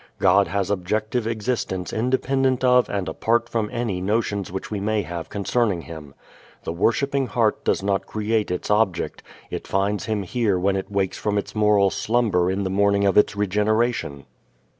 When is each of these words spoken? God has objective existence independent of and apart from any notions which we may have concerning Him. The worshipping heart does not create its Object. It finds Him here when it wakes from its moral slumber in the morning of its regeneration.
God 0.17 0.47
has 0.47 0.71
objective 0.71 1.27
existence 1.27 1.93
independent 1.93 2.63
of 2.63 2.89
and 2.89 3.07
apart 3.07 3.47
from 3.47 3.69
any 3.71 4.01
notions 4.01 4.51
which 4.51 4.71
we 4.71 4.79
may 4.79 5.03
have 5.03 5.29
concerning 5.29 5.81
Him. 5.83 6.15
The 6.63 6.73
worshipping 6.73 7.27
heart 7.27 7.63
does 7.63 7.83
not 7.83 8.07
create 8.07 8.49
its 8.49 8.71
Object. 8.71 9.21
It 9.51 9.67
finds 9.67 10.05
Him 10.05 10.23
here 10.23 10.57
when 10.57 10.75
it 10.75 10.89
wakes 10.91 11.19
from 11.19 11.37
its 11.37 11.53
moral 11.53 11.91
slumber 11.91 12.49
in 12.49 12.63
the 12.63 12.71
morning 12.71 13.05
of 13.05 13.15
its 13.15 13.35
regeneration. 13.35 14.25